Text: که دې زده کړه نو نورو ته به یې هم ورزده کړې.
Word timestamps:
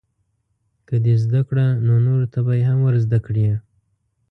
که 0.87 0.95
دې 1.05 1.15
زده 1.23 1.41
کړه 1.47 1.65
نو 1.85 1.93
نورو 2.05 2.25
ته 2.33 2.39
به 2.45 2.53
یې 2.59 2.63
هم 2.69 2.79
ورزده 2.87 3.19
کړې. 3.25 3.45